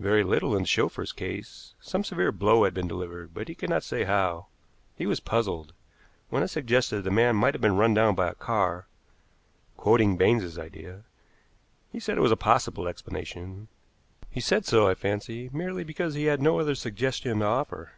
"Very 0.00 0.24
little 0.24 0.56
in 0.56 0.62
the 0.62 0.66
chauffeur's 0.66 1.12
case. 1.12 1.76
Some 1.80 2.02
severe 2.02 2.32
blow 2.32 2.64
had 2.64 2.74
been 2.74 2.88
delivered, 2.88 3.32
but 3.32 3.46
he 3.46 3.54
could 3.54 3.70
not 3.70 3.84
say 3.84 4.02
how. 4.02 4.48
He 4.96 5.06
was 5.06 5.20
puzzled. 5.20 5.74
When 6.28 6.42
I 6.42 6.46
suggested 6.46 7.02
the 7.02 7.10
man 7.12 7.36
might 7.36 7.54
have 7.54 7.60
been 7.60 7.76
run 7.76 7.94
down 7.94 8.16
by 8.16 8.28
a 8.30 8.34
car 8.34 8.88
quoting 9.76 10.16
Baines's 10.16 10.58
idea 10.58 11.04
he 11.92 12.00
said 12.00 12.18
it 12.18 12.22
was 12.22 12.32
a 12.32 12.36
possible 12.36 12.88
explanation. 12.88 13.68
He 14.28 14.40
said 14.40 14.66
so, 14.66 14.88
I 14.88 14.96
fancy, 14.96 15.50
merely 15.52 15.84
because 15.84 16.14
he 16.14 16.24
had 16.24 16.42
no 16.42 16.58
other 16.58 16.74
suggestion 16.74 17.38
to 17.38 17.44
offer." 17.44 17.92